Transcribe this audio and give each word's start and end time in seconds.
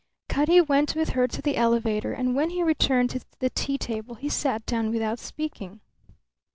Cutty 0.27 0.59
went 0.59 0.95
with 0.95 1.09
her 1.09 1.27
to 1.27 1.43
the 1.43 1.55
elevator 1.55 2.11
and 2.11 2.35
when 2.35 2.49
he 2.49 2.63
returned 2.63 3.11
to 3.11 3.21
the 3.37 3.51
tea 3.51 3.77
table 3.77 4.15
he 4.15 4.29
sat 4.29 4.65
down 4.65 4.89
without 4.89 5.19
speaking. 5.19 5.79